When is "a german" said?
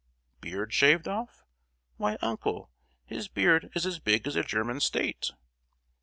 4.35-4.79